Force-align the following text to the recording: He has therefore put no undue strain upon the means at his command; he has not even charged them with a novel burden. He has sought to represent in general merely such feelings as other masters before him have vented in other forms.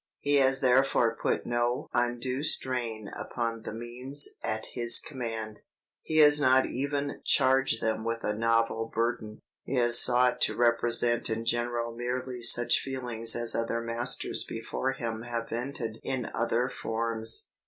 He 0.19 0.37
has 0.37 0.61
therefore 0.61 1.15
put 1.15 1.45
no 1.45 1.87
undue 1.93 2.41
strain 2.41 3.11
upon 3.15 3.61
the 3.61 3.71
means 3.71 4.27
at 4.43 4.65
his 4.73 4.99
command; 4.99 5.59
he 6.01 6.17
has 6.17 6.41
not 6.41 6.65
even 6.65 7.21
charged 7.23 7.83
them 7.83 8.03
with 8.03 8.23
a 8.23 8.33
novel 8.33 8.89
burden. 8.91 9.41
He 9.63 9.75
has 9.75 10.01
sought 10.01 10.41
to 10.41 10.55
represent 10.55 11.29
in 11.29 11.45
general 11.45 11.95
merely 11.95 12.41
such 12.41 12.79
feelings 12.79 13.35
as 13.35 13.53
other 13.53 13.79
masters 13.83 14.43
before 14.43 14.93
him 14.93 15.21
have 15.21 15.49
vented 15.49 15.99
in 16.03 16.25
other 16.33 16.67
forms. 16.67 17.51